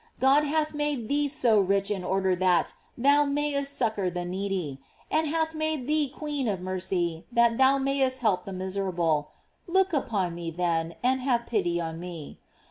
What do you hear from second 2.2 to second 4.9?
that thou rnayest suc cor the needy,